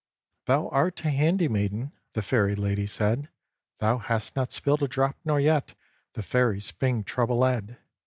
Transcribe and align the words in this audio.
"Thou 0.47 0.67
art 0.69 1.05
a 1.05 1.11
handy 1.11 1.47
maiden," 1.47 1.91
The 2.13 2.23
Fairy 2.23 2.55
lady 2.55 2.87
said; 2.87 3.29
"Thou 3.77 3.99
hast 3.99 4.35
not 4.35 4.51
spilt 4.51 4.81
a 4.81 4.87
drop, 4.87 5.15
nor 5.23 5.39
yet 5.39 5.75
The 6.13 6.23
Fairy 6.23 6.59
Spring 6.59 7.03
troublèd. 7.03 7.77